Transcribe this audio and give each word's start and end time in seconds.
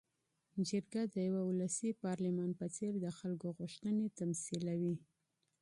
جرګه 0.67 1.01
د 1.13 1.15
یوه 1.27 1.41
ولسي 1.49 1.89
پارلمان 2.03 2.51
په 2.59 2.65
څېر 2.75 2.91
د 2.99 3.07
خلکو 3.19 3.47
غوښتنې 3.57 4.05
تمثیلوي. 4.19 4.95